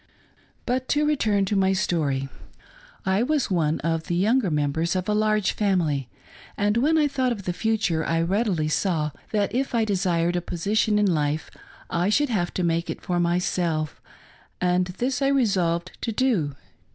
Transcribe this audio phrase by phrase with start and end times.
[0.65, 2.27] But to return to my story.
[3.05, 6.09] I was one of the younger mem bers of a large family;
[6.57, 9.11] and when I thought of the future I, readily saw.
[9.31, 11.51] that if I desired a position in life
[11.87, 14.01] I should have to make it for myself;
[14.59, 16.55] and this I resolved to do.